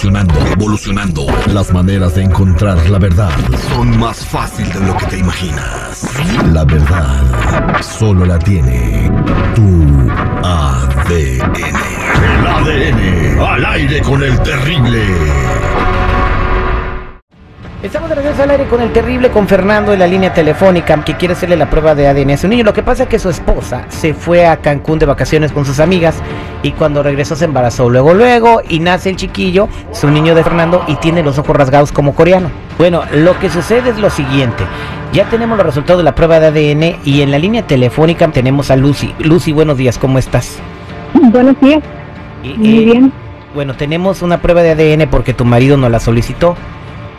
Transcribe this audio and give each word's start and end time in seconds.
evolucionando, 0.00 0.52
evolucionando. 0.52 1.26
Las 1.52 1.72
maneras 1.72 2.14
de 2.14 2.22
encontrar 2.22 2.88
la 2.88 2.98
verdad 2.98 3.30
son 3.68 3.98
más 3.98 4.24
fácil 4.24 4.66
de 4.72 4.80
lo 4.80 4.96
que 4.96 5.06
te 5.06 5.18
imaginas. 5.18 6.08
La 6.52 6.64
verdad 6.64 7.82
solo 7.82 8.24
la 8.24 8.38
tiene 8.38 9.10
tu 9.54 10.10
ADN. 10.42 11.52
El 12.22 12.46
ADN 12.46 13.40
al 13.40 13.64
aire 13.66 14.00
con 14.00 14.22
el 14.22 14.40
terrible. 14.40 15.04
Estamos 17.82 18.08
de 18.10 18.14
regreso 18.14 18.42
al 18.42 18.50
aire 18.50 18.68
con 18.68 18.80
el 18.80 18.92
terrible, 18.92 19.30
con 19.30 19.48
Fernando 19.48 19.92
en 19.92 19.98
la 19.98 20.06
línea 20.06 20.32
telefónica, 20.32 21.02
que 21.04 21.16
quiere 21.16 21.32
hacerle 21.32 21.56
la 21.56 21.68
prueba 21.68 21.94
de 21.94 22.08
ADN 22.08 22.30
a 22.30 22.36
su 22.36 22.48
niño. 22.48 22.64
Lo 22.64 22.72
que 22.72 22.82
pasa 22.82 23.02
es 23.02 23.08
que 23.08 23.18
su 23.18 23.28
esposa 23.28 23.84
se 23.88 24.14
fue 24.14 24.46
a 24.46 24.58
Cancún 24.58 24.98
de 24.98 25.06
vacaciones 25.06 25.52
con 25.52 25.64
sus 25.64 25.80
amigas 25.80 26.16
y 26.62 26.72
cuando 26.72 27.02
regresó 27.02 27.36
se 27.36 27.46
embarazó 27.46 27.88
luego, 27.88 28.14
luego, 28.14 28.60
y 28.68 28.80
nace 28.80 29.10
el 29.10 29.16
chiquillo, 29.16 29.68
su 29.92 30.10
niño 30.10 30.34
de 30.34 30.44
Fernando, 30.44 30.84
y 30.86 30.96
tiene 30.96 31.22
los 31.22 31.38
ojos 31.38 31.56
rasgados 31.56 31.92
como 31.92 32.14
coreano. 32.14 32.50
Bueno, 32.78 33.02
lo 33.12 33.38
que 33.38 33.50
sucede 33.50 33.90
es 33.90 33.98
lo 33.98 34.10
siguiente. 34.10 34.64
Ya 35.12 35.28
tenemos 35.28 35.56
los 35.56 35.66
resultados 35.66 35.98
de 35.98 36.04
la 36.04 36.14
prueba 36.14 36.38
de 36.38 36.46
ADN 36.46 37.00
y 37.04 37.22
en 37.22 37.30
la 37.30 37.38
línea 37.38 37.66
telefónica 37.66 38.28
tenemos 38.28 38.70
a 38.70 38.76
Lucy. 38.76 39.12
Lucy, 39.18 39.52
buenos 39.52 39.76
días, 39.76 39.98
¿cómo 39.98 40.18
estás? 40.18 40.58
Buenos 41.14 41.58
días. 41.60 41.82
Muy 42.42 42.78
eh, 42.78 42.84
bien. 42.84 43.12
Bueno, 43.54 43.74
tenemos 43.74 44.22
una 44.22 44.40
prueba 44.40 44.62
de 44.62 44.70
ADN 44.70 45.08
porque 45.10 45.34
tu 45.34 45.44
marido 45.44 45.76
nos 45.76 45.90
la 45.90 45.98
solicitó. 45.98 46.56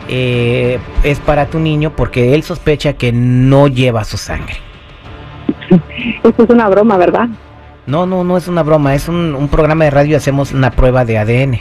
Eh, 0.08 0.78
es 1.04 1.18
para 1.20 1.46
tu 1.46 1.58
niño 1.58 1.92
porque 1.94 2.34
él 2.34 2.42
sospecha 2.42 2.94
que 2.94 3.12
no 3.12 3.68
lleva 3.68 4.04
su 4.04 4.16
sangre. 4.16 4.56
Esto 6.24 6.44
es 6.44 6.50
una 6.50 6.68
broma, 6.68 6.96
¿verdad? 6.96 7.28
No, 7.86 8.06
no, 8.06 8.22
no 8.24 8.36
es 8.36 8.48
una 8.48 8.62
broma, 8.62 8.94
es 8.94 9.08
un, 9.08 9.34
un 9.34 9.48
programa 9.48 9.84
de 9.84 9.90
radio 9.90 10.12
y 10.12 10.14
hacemos 10.14 10.52
una 10.52 10.70
prueba 10.70 11.04
de 11.04 11.18
ADN. 11.18 11.60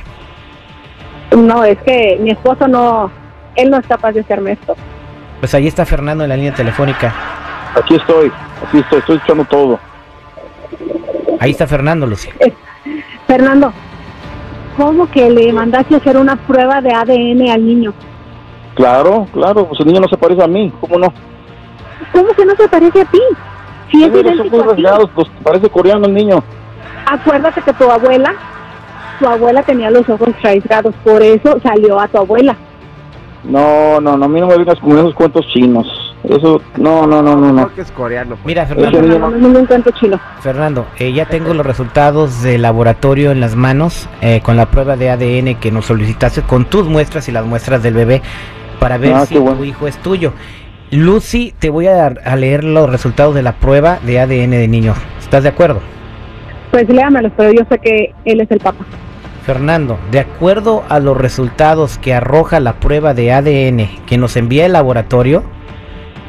No, 1.35 1.63
es 1.63 1.77
que 1.79 2.17
mi 2.21 2.31
esposo 2.31 2.67
no, 2.67 3.09
él 3.55 3.71
no 3.71 3.77
es 3.77 3.87
capaz 3.87 4.11
de 4.11 4.19
hacerme 4.21 4.51
esto. 4.53 4.75
Pues 5.39 5.53
ahí 5.55 5.67
está 5.67 5.85
Fernando 5.85 6.23
en 6.23 6.29
la 6.29 6.35
línea 6.35 6.53
telefónica. 6.53 7.13
Aquí 7.75 7.95
estoy, 7.95 8.31
aquí 8.67 8.79
estoy, 8.79 8.99
estoy 8.99 9.15
escuchando 9.15 9.45
todo. 9.45 9.79
Ahí 11.39 11.51
está 11.51 11.65
Fernando, 11.65 12.05
Lucy. 12.05 12.29
Fernando, 13.25 13.73
¿cómo 14.77 15.09
que 15.09 15.29
le 15.29 15.51
mandaste 15.51 15.95
a 15.95 15.97
hacer 15.97 16.17
una 16.17 16.35
prueba 16.35 16.81
de 16.81 16.93
ADN 16.93 17.49
al 17.49 17.65
niño? 17.65 17.93
Claro, 18.75 19.25
claro, 19.33 19.67
pues 19.67 19.79
el 19.79 19.87
niño 19.87 20.01
no 20.01 20.07
se 20.07 20.17
parece 20.17 20.43
a 20.43 20.47
mí, 20.47 20.71
¿cómo 20.79 20.99
no? 20.99 21.13
¿Cómo 22.11 22.33
que 22.33 22.45
no 22.45 22.55
se 22.55 22.67
parece 22.67 23.01
a 23.01 23.05
ti? 23.05 23.19
Si 23.91 24.03
es 24.03 24.09
los 24.11 24.21
idéntico 24.21 24.63
rasgados, 24.63 25.09
pues 25.13 25.27
parece 25.43 25.69
coreano 25.69 26.05
el 26.07 26.13
niño. 26.13 26.43
Acuérdate 27.05 27.61
que 27.61 27.73
tu 27.73 27.89
abuela, 27.91 28.33
tu 29.19 29.27
abuela 29.27 29.61
tenía 29.63 29.91
los 29.91 30.07
ojos 30.09 30.29
rasgados, 30.41 30.93
por 31.03 31.21
eso 31.21 31.59
salió 31.61 31.99
a 31.99 32.07
tu 32.07 32.17
abuela. 32.19 32.55
No, 33.43 33.99
no, 33.99 34.15
no, 34.17 34.25
a 34.25 34.27
mí 34.27 34.39
no 34.39 34.47
me 34.47 34.57
vengas 34.57 34.79
con 34.79 34.91
esos 34.97 35.13
cuentos 35.15 35.45
chinos. 35.51 35.87
Eso, 36.23 36.61
no, 36.77 37.07
no, 37.07 37.23
no, 37.23 37.35
no, 37.35 37.51
no. 37.51 37.73
que 37.73 37.81
es 37.81 37.91
coreano. 37.91 38.37
Mira, 38.45 38.63
Ese 38.63 38.75
Fernando, 38.75 39.17
No, 39.19 39.29
no. 39.31 39.59
no, 39.61 39.91
chino. 39.99 40.19
Fernando, 40.41 40.85
eh, 40.99 41.11
ya 41.11 41.25
tengo 41.25 41.51
los 41.55 41.65
resultados 41.65 42.43
del 42.43 42.61
laboratorio 42.61 43.31
en 43.31 43.39
las 43.39 43.55
manos 43.55 44.07
eh, 44.21 44.39
con 44.43 44.55
la 44.55 44.67
prueba 44.67 44.95
de 44.97 45.09
ADN 45.09 45.55
que 45.59 45.71
nos 45.71 45.85
solicitaste 45.85 46.43
con 46.43 46.65
tus 46.65 46.87
muestras 46.87 47.27
y 47.27 47.31
las 47.31 47.43
muestras 47.45 47.81
del 47.81 47.95
bebé 47.95 48.21
para 48.79 48.99
ver 48.99 49.13
Ah, 49.15 49.25
si 49.25 49.39
bueno. 49.39 49.57
tu 49.57 49.63
hijo 49.63 49.87
es 49.87 49.97
tuyo. 49.97 50.33
Lucy, 50.91 51.53
te 51.57 51.69
voy 51.69 51.87
a, 51.87 52.07
a 52.07 52.35
leer 52.35 52.65
los 52.65 52.89
resultados 52.89 53.33
de 53.33 53.41
la 53.41 53.53
prueba 53.53 53.99
de 54.05 54.19
ADN 54.19 54.51
de 54.51 54.67
niño. 54.67 54.93
¿Estás 55.19 55.43
de 55.43 55.49
acuerdo? 55.49 55.79
Pues 56.69 56.89
léamelos, 56.89 57.31
pero 57.37 57.53
yo 57.53 57.61
sé 57.69 57.79
que 57.79 58.13
él 58.25 58.41
es 58.41 58.51
el 58.51 58.59
papá. 58.59 58.85
Fernando, 59.45 59.97
de 60.11 60.19
acuerdo 60.19 60.83
a 60.89 60.99
los 60.99 61.15
resultados 61.17 61.97
que 61.97 62.13
arroja 62.13 62.59
la 62.59 62.73
prueba 62.73 63.13
de 63.13 63.31
ADN 63.31 63.87
que 64.05 64.17
nos 64.17 64.35
envía 64.35 64.65
el 64.65 64.73
laboratorio, 64.73 65.43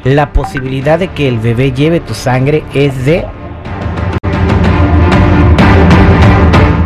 la 0.05 0.33
posibilidad 0.33 0.97
de 0.99 1.09
que 1.09 1.27
el 1.27 1.41
bebé 1.41 1.73
lleve 1.73 1.99
tu 1.99 2.15
sangre 2.15 2.63
es 2.73 3.05
de 3.05 3.27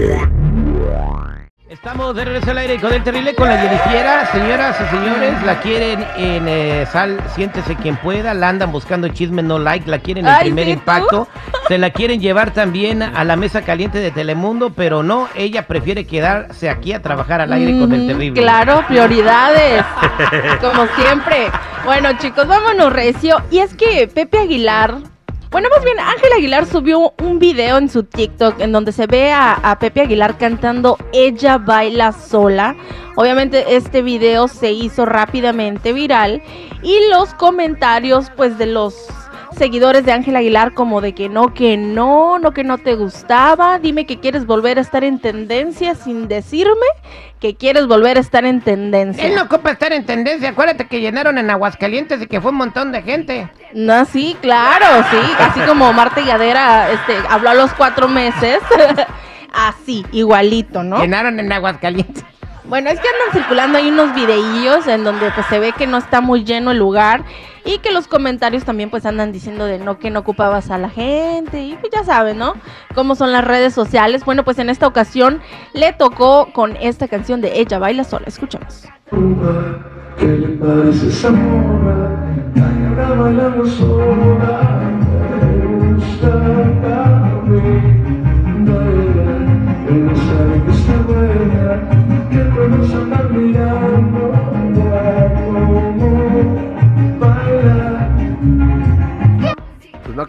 Estamos 1.83 2.15
de 2.15 2.27
regreso 2.27 2.51
al 2.51 2.59
aire 2.59 2.79
con 2.79 2.93
el 2.93 3.03
terrible 3.03 3.35
con 3.35 3.49
la 3.49 3.57
Jennifiera. 3.57 4.27
Señoras 4.31 4.77
y 4.83 4.95
señores, 4.95 5.43
la 5.45 5.61
quieren 5.61 6.07
en 6.15 6.47
eh, 6.47 6.85
Sal, 6.93 7.19
siéntese 7.35 7.75
quien 7.75 7.97
pueda. 7.97 8.35
La 8.35 8.51
andan 8.51 8.71
buscando 8.71 9.09
chisme, 9.09 9.43
no 9.43 9.59
like. 9.59 9.89
La 9.91 9.99
quieren 9.99 10.27
en 10.27 10.35
Ay, 10.35 10.43
primer 10.43 10.67
¿sí, 10.67 10.73
tú? 10.73 10.79
impacto. 10.79 11.29
Se 11.69 11.79
la 11.79 11.89
quieren 11.89 12.21
llevar 12.21 12.51
también 12.51 13.03
a 13.03 13.25
la 13.25 13.35
mesa 13.37 13.63
caliente 13.63 13.99
de 13.99 14.11
Telemundo, 14.11 14.75
pero 14.75 15.03
no, 15.03 15.29
ella 15.35 15.67
prefiere 15.67 16.05
quedarse 16.07 16.69
aquí 16.69 16.93
a 16.93 17.01
trabajar 17.01 17.41
al 17.41 17.51
aire 17.55 17.79
con 17.79 17.91
el 17.95 18.03
Mm, 18.03 18.07
terrible. 18.09 18.43
Claro, 18.43 18.85
prioridades. 18.89 19.83
como 20.61 20.87
siempre. 20.99 21.47
Bueno, 21.87 22.11
chicos, 22.19 22.47
vámonos 22.47 22.93
recio. 22.93 23.39
Y 23.51 23.61
es 23.61 23.73
que 23.73 24.07
Pepe 24.07 24.37
Aguilar. 24.37 24.97
Bueno, 25.51 25.69
más 25.75 25.83
bien, 25.85 25.99
Ángel 25.99 26.33
Aguilar 26.37 26.65
subió 26.65 27.13
un 27.21 27.41
video 27.41 27.77
en 27.79 27.89
su 27.89 28.05
TikTok 28.05 28.61
en 28.61 28.71
donde 28.71 28.93
se 28.93 29.09
ve 29.09 29.33
a, 29.33 29.55
a 29.55 29.81
Pepe 29.81 30.03
Aguilar 30.03 30.39
cantando 30.39 30.97
Ella 31.13 31.59
baila 31.59 32.13
sola. 32.13 32.77
Obviamente 33.17 33.75
este 33.75 34.01
video 34.01 34.47
se 34.47 34.71
hizo 34.71 35.07
rápidamente 35.07 35.93
viral 35.93 36.41
y 36.85 36.95
los 37.11 37.35
comentarios 37.35 38.31
pues 38.37 38.59
de 38.59 38.67
los 38.67 39.09
seguidores 39.57 40.05
de 40.05 40.13
Ángel 40.13 40.37
Aguilar 40.37 40.75
como 40.75 41.01
de 41.01 41.15
que 41.15 41.29
no, 41.29 41.53
que 41.55 41.77
no, 41.77 42.39
no 42.39 42.53
que 42.53 42.65
no 42.65 42.79
te 42.79 42.95
gustaba, 42.95 43.79
dime 43.79 44.07
que 44.07 44.21
quieres 44.21 44.47
volver 44.47 44.79
a 44.79 44.81
estar 44.81 45.05
en 45.05 45.19
tendencia 45.19 45.95
sin 45.95 46.29
decirme 46.29 46.87
que 47.41 47.57
quieres 47.57 47.87
volver 47.87 48.19
a 48.19 48.21
estar 48.21 48.45
en 48.45 48.61
tendencia. 48.61 49.25
Él 49.25 49.35
no 49.35 49.43
ocupa 49.43 49.71
estar 49.71 49.93
en 49.93 50.05
tendencia. 50.05 50.51
Acuérdate 50.51 50.87
que 50.87 51.01
llenaron 51.01 51.39
en 51.39 51.51
Aguascalientes 51.51 52.21
y 52.23 52.27
que 52.27 52.41
fue 52.41 52.51
un 52.51 52.59
montón 52.59 52.93
de 52.93 53.03
gente. 53.03 53.51
No, 53.73 54.05
sí, 54.05 54.37
claro, 54.41 55.05
sí, 55.11 55.33
así 55.39 55.61
como 55.61 55.93
Marta 55.93 56.21
Gadera 56.21 56.91
este, 56.91 57.15
habló 57.29 57.51
a 57.51 57.55
los 57.55 57.73
cuatro 57.73 58.09
meses, 58.09 58.59
así, 59.53 60.05
igualito, 60.13 60.83
¿no? 60.83 61.01
Llenaron 61.01 61.41
en 61.41 61.51
Aguascalientes. 61.51 62.25
Bueno, 62.71 62.89
es 62.89 63.01
que 63.01 63.09
andan 63.09 63.33
circulando 63.33 63.79
ahí 63.79 63.89
unos 63.89 64.15
videillos 64.15 64.87
en 64.87 65.03
donde 65.03 65.33
pues 65.33 65.45
se 65.49 65.59
ve 65.59 65.73
que 65.73 65.89
no 65.89 65.99
está 65.99 66.21
muy 66.21 66.45
lleno 66.45 66.71
el 66.71 66.79
lugar 66.79 67.25
y 67.65 67.79
que 67.79 67.91
los 67.91 68.07
comentarios 68.07 68.65
también 68.65 68.91
pues 68.91 69.05
andan 69.07 69.33
diciendo 69.33 69.65
de 69.65 69.81
no 69.81 69.99
que 69.99 70.09
no 70.09 70.21
ocupabas 70.21 70.71
a 70.71 70.79
la 70.79 70.89
gente 70.89 71.65
y 71.65 71.75
pues 71.75 71.93
ya 71.93 72.05
saben, 72.05 72.39
¿no? 72.39 72.55
Cómo 72.95 73.17
son 73.17 73.33
las 73.33 73.45
redes 73.45 73.75
sociales. 73.75 74.25
Bueno, 74.25 74.45
pues 74.45 74.61
en 74.61 74.71
esta 74.71 74.87
ocasión 74.87 75.41
le 75.73 75.93
tocó 75.93 76.53
con 76.53 76.77
esta 76.77 77.09
canción 77.09 77.41
de 77.41 77.59
Ella 77.59 77.81
baila 77.81 78.05
sola. 78.05 78.27
Escuchemos. 78.29 78.87
¿Qué 80.17 80.27
le. 80.27 80.61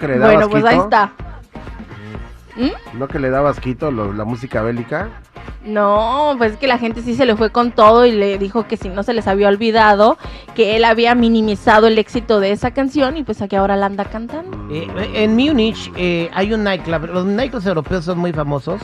Que 0.02 0.08
le 0.08 0.18
dabas 0.20 0.36
Bueno, 0.36 0.50
pues 0.50 0.66
ahí 0.66 0.78
está. 0.80 1.14
No 2.94 3.08
que 3.08 3.20
le 3.20 3.30
dabas 3.30 3.60
quito 3.60 3.92
lo- 3.92 4.12
la 4.12 4.26
música 4.26 4.62
bélica. 4.62 5.10
No, 5.64 6.36
pues 6.38 6.54
es 6.54 6.58
que 6.58 6.68
la 6.68 6.78
gente 6.80 7.02
sí 7.02 7.16
se 7.16 7.26
le 7.26 7.36
fue 7.36 7.52
con 7.52 7.72
todo 7.72 8.06
y 8.06 8.12
le 8.12 8.38
dijo 8.38 8.68
que 8.68 8.78
si 8.78 8.90
no 8.90 9.04
se 9.04 9.14
les 9.14 9.28
había 9.28 9.48
olvidado 9.48 10.18
que 10.56 10.76
él 10.76 10.84
había 10.86 11.14
minimizado 11.16 11.88
el 11.88 11.98
éxito 11.98 12.40
de 12.40 12.52
esa 12.52 12.72
canción 12.72 13.16
y 13.16 13.24
pues 13.24 13.42
aquí 13.42 13.56
ahora 13.56 13.76
la 13.78 13.86
anda 13.86 14.06
cantando. 14.06 14.58
Eh, 14.74 14.88
en 15.14 15.36
Múnich 15.36 15.92
eh, 15.96 16.30
hay 16.34 16.54
un 16.54 16.64
nightclub. 16.64 17.06
Los 17.06 17.26
nightclubs 17.26 17.66
europeos 17.68 18.06
son 18.06 18.18
muy 18.18 18.34
famosos. 18.34 18.82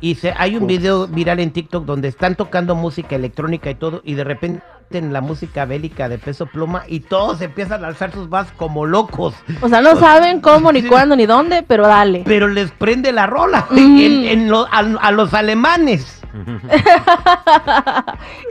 Y 0.00 0.16
se, 0.16 0.32
hay 0.36 0.56
un 0.56 0.66
video 0.66 1.06
viral 1.06 1.40
en 1.40 1.50
TikTok 1.50 1.84
donde 1.84 2.08
están 2.08 2.34
tocando 2.34 2.74
música 2.74 3.16
electrónica 3.16 3.70
y 3.70 3.74
todo. 3.74 4.00
Y 4.04 4.14
de 4.14 4.24
repente 4.24 4.62
en 4.90 5.12
la 5.12 5.20
música 5.20 5.64
bélica 5.64 6.08
de 6.08 6.18
peso 6.18 6.46
pluma. 6.46 6.84
Y 6.88 7.00
todos 7.00 7.40
empiezan 7.40 7.84
a 7.84 7.88
alzar 7.88 8.12
sus 8.12 8.28
vas 8.28 8.48
como 8.56 8.86
locos. 8.86 9.34
O 9.60 9.68
sea, 9.68 9.80
no 9.80 9.96
saben 9.96 10.40
cómo, 10.40 10.72
ni 10.72 10.82
cuándo, 10.82 11.16
ni 11.16 11.26
dónde, 11.26 11.62
pero 11.62 11.86
dale. 11.86 12.22
Pero 12.24 12.48
les 12.48 12.70
prende 12.70 13.12
la 13.12 13.26
rola 13.26 13.66
Mm. 13.70 13.98
en, 13.98 14.24
en 14.24 14.50
lo- 14.50 14.66
a, 14.70 14.78
a 14.78 15.10
los 15.10 15.32
alemanes. 15.34 16.20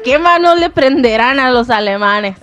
¿Qué 0.03 0.19
manos 0.19 0.59
le 0.59 0.69
prenderán 0.69 1.39
a 1.39 1.51
los 1.51 1.69
alemanes? 1.69 2.37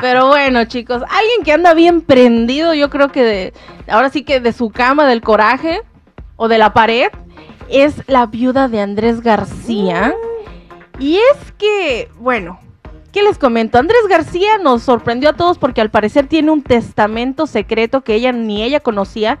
Pero 0.00 0.28
bueno, 0.28 0.64
chicos, 0.64 1.02
alguien 1.02 1.42
que 1.44 1.52
anda 1.52 1.74
bien 1.74 2.00
prendido, 2.00 2.74
yo 2.74 2.90
creo 2.90 3.08
que 3.10 3.22
de, 3.22 3.52
ahora 3.88 4.10
sí 4.10 4.24
que 4.24 4.40
de 4.40 4.52
su 4.52 4.70
cama, 4.70 5.06
del 5.06 5.20
coraje 5.22 5.80
o 6.36 6.48
de 6.48 6.58
la 6.58 6.72
pared, 6.72 7.08
es 7.68 8.02
la 8.08 8.26
viuda 8.26 8.68
de 8.68 8.80
Andrés 8.80 9.20
García. 9.22 10.14
Y 10.98 11.16
es 11.16 11.52
que, 11.58 12.08
bueno, 12.18 12.58
¿qué 13.16 13.22
les 13.22 13.38
comento? 13.38 13.78
Andrés 13.78 14.02
García 14.10 14.58
nos 14.62 14.82
sorprendió 14.82 15.30
a 15.30 15.32
todos 15.32 15.56
porque 15.56 15.80
al 15.80 15.88
parecer 15.90 16.26
tiene 16.26 16.50
un 16.50 16.62
testamento 16.62 17.46
secreto 17.46 18.02
que 18.02 18.12
ella 18.12 18.30
ni 18.30 18.62
ella 18.62 18.80
conocía 18.80 19.38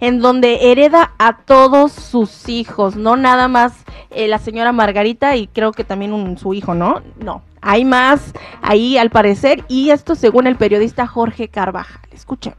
en 0.00 0.20
donde 0.20 0.70
hereda 0.70 1.12
a 1.18 1.38
todos 1.38 1.90
sus 1.92 2.50
hijos, 2.50 2.96
no 2.96 3.16
nada 3.16 3.48
más 3.48 3.82
eh, 4.10 4.28
la 4.28 4.36
señora 4.38 4.72
Margarita 4.72 5.36
y 5.36 5.46
creo 5.46 5.72
que 5.72 5.84
también 5.84 6.12
un- 6.12 6.36
su 6.36 6.52
hijo, 6.52 6.74
¿no? 6.74 7.00
No, 7.18 7.40
hay 7.62 7.86
más 7.86 8.34
ahí 8.60 8.98
al 8.98 9.08
parecer 9.08 9.64
y 9.68 9.88
esto 9.88 10.16
según 10.16 10.46
el 10.46 10.56
periodista 10.56 11.06
Jorge 11.06 11.48
Carvajal. 11.48 12.02
Escuchemos. 12.12 12.58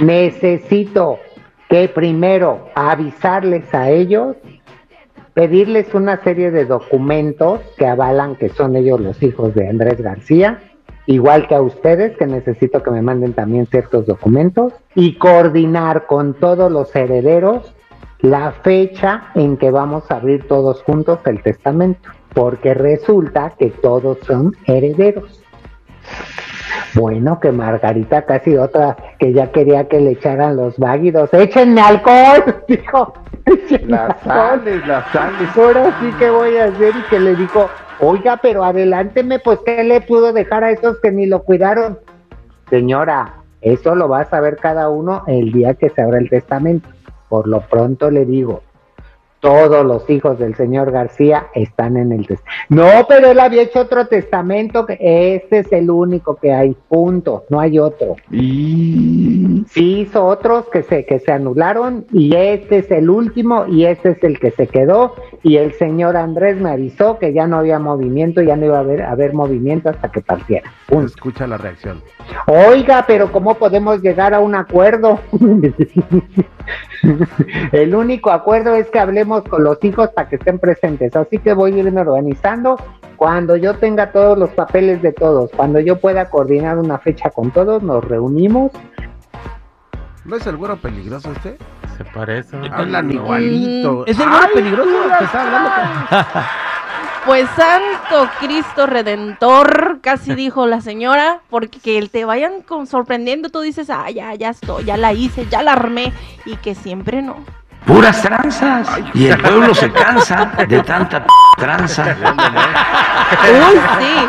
Necesito 0.00 1.20
que 1.68 1.88
primero 1.88 2.68
avisarles 2.74 3.72
a 3.72 3.90
ellos, 3.90 4.34
pedirles 5.38 5.94
una 5.94 6.20
serie 6.24 6.50
de 6.50 6.64
documentos 6.64 7.60
que 7.76 7.86
avalan 7.86 8.34
que 8.34 8.48
son 8.48 8.74
ellos 8.74 9.00
los 9.00 9.22
hijos 9.22 9.54
de 9.54 9.68
Andrés 9.68 10.00
García, 10.00 10.58
igual 11.06 11.46
que 11.46 11.54
a 11.54 11.62
ustedes, 11.62 12.16
que 12.16 12.26
necesito 12.26 12.82
que 12.82 12.90
me 12.90 13.02
manden 13.02 13.34
también 13.34 13.66
ciertos 13.66 14.04
documentos, 14.04 14.72
y 14.96 15.14
coordinar 15.14 16.06
con 16.06 16.34
todos 16.34 16.72
los 16.72 16.92
herederos 16.96 17.72
la 18.18 18.50
fecha 18.50 19.30
en 19.36 19.58
que 19.58 19.70
vamos 19.70 20.10
a 20.10 20.16
abrir 20.16 20.48
todos 20.48 20.82
juntos 20.82 21.20
el 21.24 21.40
testamento, 21.40 22.08
porque 22.34 22.74
resulta 22.74 23.52
que 23.56 23.70
todos 23.70 24.18
son 24.26 24.56
herederos. 24.66 25.44
Bueno, 26.94 27.38
que 27.40 27.52
Margarita 27.52 28.22
casi 28.22 28.56
otra 28.56 28.96
que 29.18 29.32
ya 29.32 29.50
quería 29.52 29.88
que 29.88 30.00
le 30.00 30.12
echaran 30.12 30.56
los 30.56 30.76
váguidos. 30.78 31.32
¡Échenme 31.32 31.80
alcohol! 31.80 32.62
Dijo. 32.68 33.14
"Échenme 33.44 33.88
Las 33.90 34.10
alcohol". 34.26 34.60
sales, 34.64 34.86
las 34.86 35.06
sales. 35.12 35.56
Ahora 35.56 35.96
sí 36.00 36.10
que 36.18 36.30
voy 36.30 36.56
a 36.56 36.64
hacer 36.66 36.94
y 36.96 37.02
que 37.10 37.20
le 37.20 37.34
dijo, 37.36 37.68
oiga, 38.00 38.38
pero 38.42 38.64
adelánteme, 38.64 39.38
pues 39.38 39.58
¿qué 39.64 39.84
le 39.84 40.00
pudo 40.00 40.32
dejar 40.32 40.64
a 40.64 40.70
esos 40.70 40.98
que 41.00 41.10
ni 41.12 41.26
lo 41.26 41.42
cuidaron? 41.42 41.98
Señora, 42.70 43.34
eso 43.60 43.94
lo 43.94 44.08
va 44.08 44.20
a 44.20 44.24
saber 44.26 44.56
cada 44.56 44.88
uno 44.88 45.22
el 45.26 45.52
día 45.52 45.74
que 45.74 45.88
se 45.90 46.02
abra 46.02 46.18
el 46.18 46.28
testamento. 46.30 46.88
Por 47.28 47.46
lo 47.48 47.60
pronto 47.60 48.10
le 48.10 48.24
digo, 48.24 48.62
todos 49.40 49.84
los 49.84 50.08
hijos 50.10 50.38
del 50.38 50.54
señor 50.54 50.90
García 50.90 51.48
están 51.54 51.96
en 51.96 52.12
el 52.12 52.26
testamento. 52.26 52.48
No, 52.68 53.06
pero 53.08 53.30
él 53.30 53.40
había 53.40 53.62
hecho 53.62 53.80
otro 53.80 54.06
testamento, 54.06 54.86
que 54.86 54.98
este 55.36 55.60
es 55.60 55.72
el 55.72 55.90
único 55.90 56.36
que 56.36 56.52
hay, 56.52 56.76
punto, 56.88 57.44
no 57.50 57.60
hay 57.60 57.78
otro. 57.78 58.16
Sí 58.30 59.98
hizo 59.98 60.24
otros 60.24 60.68
que 60.68 60.82
se, 60.82 61.04
que 61.04 61.18
se 61.18 61.32
anularon 61.32 62.06
y 62.12 62.34
este 62.34 62.78
es 62.78 62.90
el 62.90 63.10
último 63.10 63.66
y 63.66 63.84
este 63.84 64.10
es 64.10 64.24
el 64.24 64.38
que 64.38 64.50
se 64.50 64.66
quedó 64.66 65.14
y 65.42 65.56
el 65.56 65.72
señor 65.74 66.16
Andrés 66.16 66.60
me 66.60 66.70
avisó 66.70 67.18
que 67.18 67.32
ya 67.32 67.46
no 67.46 67.58
había 67.58 67.78
movimiento, 67.78 68.42
ya 68.42 68.56
no 68.56 68.66
iba 68.66 68.78
a 68.78 68.80
haber, 68.80 69.02
haber 69.02 69.34
movimiento 69.34 69.88
hasta 69.90 70.10
que 70.10 70.20
partiera. 70.20 70.70
Punto. 70.86 71.06
Escucha 71.06 71.46
la 71.46 71.58
reacción. 71.58 72.02
Oiga, 72.46 73.04
pero 73.06 73.32
¿cómo 73.32 73.54
podemos 73.54 74.02
llegar 74.02 74.34
a 74.34 74.40
un 74.40 74.54
acuerdo? 74.54 75.20
El 77.72 77.94
único 77.94 78.30
acuerdo 78.30 78.74
es 78.74 78.88
que 78.90 78.98
hablemos 78.98 79.42
con 79.44 79.64
los 79.64 79.82
hijos 79.84 80.08
para 80.10 80.28
que 80.28 80.36
estén 80.36 80.58
presentes. 80.58 81.14
Así 81.16 81.38
que 81.38 81.52
voy 81.54 81.74
a 81.74 81.78
irme 81.82 82.00
organizando 82.00 82.76
cuando 83.16 83.56
yo 83.56 83.74
tenga 83.74 84.12
todos 84.12 84.38
los 84.38 84.50
papeles 84.50 85.02
de 85.02 85.12
todos, 85.12 85.50
cuando 85.56 85.80
yo 85.80 85.98
pueda 85.98 86.28
coordinar 86.30 86.78
una 86.78 86.98
fecha 86.98 87.30
con 87.30 87.50
todos, 87.50 87.82
nos 87.82 88.04
reunimos. 88.04 88.70
¿No 90.24 90.36
es 90.36 90.46
el 90.46 90.56
güero 90.56 90.76
peligroso 90.76 91.32
este? 91.32 91.56
Se 91.96 92.04
parece. 92.04 92.56
Hablan 92.70 93.10
igualito. 93.10 94.06
Es 94.06 94.18
el 94.20 94.28
güero 94.28 94.46
peligroso 94.54 94.90
que 95.18 95.24
está 95.24 95.42
hablando. 95.42 95.70
con- 95.70 96.42
Pues 97.26 97.46
Santo 97.56 98.30
Cristo 98.40 98.86
Redentor, 98.86 99.98
casi 100.00 100.34
dijo 100.34 100.66
la 100.66 100.80
señora, 100.80 101.40
porque 101.50 101.78
que 101.78 102.08
te 102.08 102.24
vayan 102.24 102.62
con- 102.62 102.86
sorprendiendo, 102.86 103.50
tú 103.50 103.60
dices, 103.60 103.90
ah, 103.90 104.10
ya, 104.10 104.34
ya 104.34 104.48
estoy, 104.50 104.84
ya 104.84 104.96
la 104.96 105.12
hice, 105.12 105.46
ya 105.50 105.62
la 105.62 105.72
armé, 105.72 106.12
y 106.46 106.56
que 106.56 106.74
siempre 106.74 107.20
no. 107.20 107.36
Puras 107.86 108.22
tranzas. 108.22 108.88
Y 109.14 109.26
el 109.26 109.38
pueblo 109.38 109.74
se 109.74 109.90
cansa 109.92 110.52
de 110.66 110.82
tanta 110.82 111.24
p 111.24 111.28
tranza. 111.58 112.16
Uy, 113.44 113.78
sí. 113.98 114.28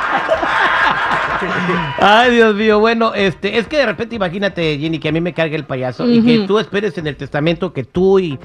Ay, 2.00 2.32
Dios 2.32 2.56
mío, 2.56 2.80
bueno, 2.80 3.14
este, 3.14 3.58
es 3.58 3.68
que 3.68 3.78
de 3.78 3.86
repente 3.86 4.16
imagínate, 4.16 4.78
Jenny, 4.78 5.00
que 5.00 5.10
a 5.10 5.12
mí 5.12 5.22
me 5.22 5.34
cargue 5.34 5.56
el 5.56 5.66
payaso 5.66 6.06
y 6.08 6.22
que 6.24 6.46
tú 6.48 6.60
esperes 6.60 6.98
en 6.98 7.08
el 7.08 7.16
testamento 7.16 7.72
que 7.72 7.84
tú 7.86 8.20
y 8.20 8.38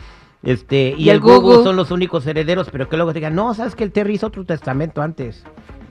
este 0.45 0.95
y, 0.97 1.05
Y 1.05 1.11
el 1.11 1.17
el 1.17 1.23
son 1.65 1.77
los 1.77 1.91
únicos 1.91 2.27
herederos, 2.27 2.69
pero 2.71 2.89
que 2.89 2.97
luego 2.97 3.13
te 3.13 3.19
digan, 3.19 3.35
no, 3.35 3.55
sabes 3.55 3.75
que 3.75 3.85
el 3.85 3.93
Terry 3.93 4.15
hizo 4.15 4.27
otro 4.27 4.45
testamento 4.45 5.03
antes. 5.03 5.45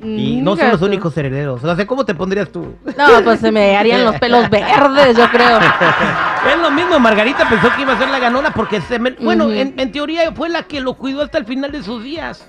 Y 0.04 0.42
no 0.42 0.58
son 0.58 0.70
los 0.72 0.82
únicos 0.82 1.16
herederos. 1.16 1.64
O 1.64 1.76
sea, 1.76 1.88
¿cómo 1.88 2.04
te 2.04 2.14
pondrías 2.14 2.50
tú? 2.50 2.76
No, 2.98 3.24
pues 3.24 3.40
se 3.40 3.52
me 3.54 3.78
harían 3.78 4.04
los 4.04 4.16
pelos 4.20 4.50
verdes, 4.50 5.16
yo 5.18 5.30
creo. 5.30 5.60
Es 6.54 6.60
lo 6.62 6.72
mismo, 6.72 7.00
Margarita 7.00 7.48
pensó 7.48 7.70
que 7.74 7.84
iba 7.84 7.94
a 7.94 7.98
ser 7.98 8.10
la 8.10 8.20
ganona 8.20 8.52
porque 8.54 8.82
se 8.82 9.00
me- 9.00 9.12
bueno, 9.12 9.50
en, 9.50 9.76
en 9.80 9.92
teoría 9.94 10.30
fue 10.34 10.50
la 10.50 10.64
que 10.64 10.82
lo 10.82 10.96
cuidó 10.96 11.22
hasta 11.22 11.38
el 11.38 11.46
final 11.46 11.72
de 11.72 11.82
sus 11.84 12.04
días. 12.04 12.46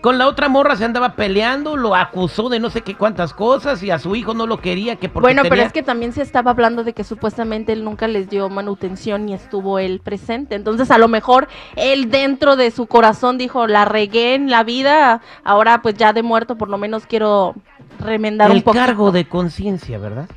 Con 0.00 0.18
la 0.18 0.26
otra 0.28 0.48
morra 0.48 0.76
se 0.76 0.84
andaba 0.84 1.14
peleando, 1.14 1.76
lo 1.76 1.94
acusó 1.94 2.48
de 2.48 2.60
no 2.60 2.70
sé 2.70 2.82
qué 2.82 2.94
cuántas 2.94 3.34
cosas 3.34 3.82
y 3.82 3.90
a 3.90 3.98
su 3.98 4.16
hijo 4.16 4.34
no 4.34 4.46
lo 4.46 4.58
quería 4.58 4.96
que 4.96 5.08
porque 5.08 5.26
Bueno, 5.26 5.42
pero 5.48 5.62
es 5.62 5.72
que 5.72 5.82
también 5.82 6.12
se 6.12 6.22
estaba 6.22 6.50
hablando 6.50 6.84
de 6.84 6.92
que 6.92 7.04
supuestamente 7.04 7.72
él 7.72 7.84
nunca 7.84 8.08
les 8.08 8.28
dio 8.28 8.48
manutención 8.48 9.26
ni 9.26 9.34
estuvo 9.34 9.78
él 9.78 10.00
presente. 10.02 10.54
Entonces, 10.54 10.90
a 10.90 10.98
lo 10.98 11.08
mejor 11.08 11.48
él 11.76 12.10
dentro 12.10 12.56
de 12.56 12.70
su 12.70 12.86
corazón 12.86 13.38
dijo, 13.38 13.66
la 13.66 13.84
regué 13.84 14.34
en 14.34 14.50
la 14.50 14.64
vida, 14.64 15.20
ahora 15.44 15.82
pues 15.82 15.94
ya 15.94 16.12
de 16.12 16.22
muerto 16.22 16.56
por 16.56 16.68
lo 16.68 16.78
menos 16.78 17.06
quiero 17.06 17.54
remendar 18.00 18.50
el 18.50 18.58
un 18.58 18.62
poco. 18.62 18.76
cargo 18.76 19.12
de 19.12 19.26
conciencia, 19.26 19.98
¿verdad? 19.98 20.28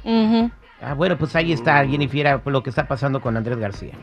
Ah, 0.81 0.93
bueno, 0.93 1.17
pues 1.17 1.35
ahí 1.35 1.51
está 1.51 1.85
Jennifer 1.85 2.41
lo 2.45 2.63
que 2.63 2.69
está 2.69 2.87
pasando 2.87 3.21
con 3.21 3.35
Andrés 3.35 3.57
García. 3.57 3.93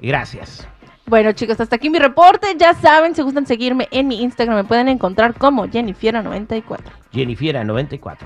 Gracias. 0.00 0.68
Bueno, 1.10 1.32
chicos, 1.32 1.60
hasta 1.60 1.74
aquí 1.74 1.90
mi 1.90 1.98
reporte. 1.98 2.54
Ya 2.56 2.72
saben, 2.72 3.16
si 3.16 3.22
gustan 3.22 3.44
seguirme 3.44 3.88
en 3.90 4.06
mi 4.06 4.22
Instagram, 4.22 4.58
me 4.58 4.62
pueden 4.62 4.86
encontrar 4.86 5.34
como 5.34 5.66
Jennifiera94. 5.66 6.78
Jennifer 7.12 7.66
94. 7.66 8.16